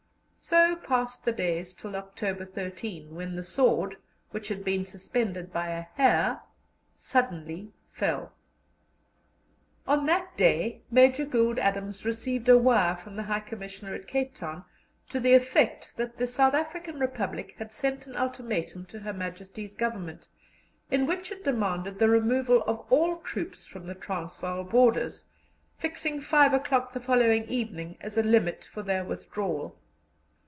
So 0.43 0.75
passed 0.75 1.23
the 1.23 1.31
days 1.31 1.71
till 1.71 1.95
October 1.95 2.47
13, 2.47 3.09
and 3.09 3.19
then 3.19 3.35
the 3.35 3.43
sword, 3.43 3.95
which 4.31 4.47
had 4.47 4.63
been 4.63 4.87
suspended 4.87 5.53
by 5.53 5.67
a 5.69 5.83
hair, 5.83 6.41
suddenly 6.95 7.71
fell. 7.87 8.33
On 9.87 10.07
that 10.07 10.35
day 10.35 10.81
Major 10.89 11.25
Gould 11.25 11.59
Adams 11.59 12.05
received 12.05 12.49
a 12.49 12.57
wire 12.57 12.97
from 12.97 13.15
the 13.15 13.21
High 13.21 13.39
Commissioner 13.41 13.93
at 13.93 14.07
Cape 14.07 14.33
Town 14.33 14.65
to 15.11 15.19
the 15.19 15.35
effect 15.35 15.95
that 15.97 16.17
the 16.17 16.27
South 16.27 16.55
African 16.55 16.97
Republic 16.99 17.53
had 17.59 17.71
sent 17.71 18.07
an 18.07 18.15
ultimatum 18.15 18.85
to 18.87 18.97
Her 18.99 19.13
Majesty's 19.13 19.75
Government, 19.75 20.27
in 20.89 21.05
which 21.05 21.31
it 21.31 21.43
demanded 21.43 21.99
the 21.99 22.09
removal 22.09 22.63
of 22.63 22.79
all 22.89 23.17
troops 23.17 23.67
from 23.67 23.85
the 23.85 23.93
Transvaal 23.95 24.63
borders, 24.63 25.23
fixing 25.77 26.19
five 26.19 26.51
o'clock 26.51 26.93
the 26.93 26.99
following 26.99 27.43
evening 27.45 27.95
as 28.01 28.17
a 28.17 28.23
limit 28.23 28.65
for 28.65 28.81
their 28.81 29.05
withdrawal. 29.05 29.77